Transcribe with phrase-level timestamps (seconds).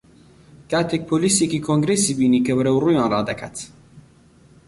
[0.71, 3.57] کاتێک پۆلیسێکی کۆنگرێسی بینی کە بەرەو ڕوویان ڕادەکات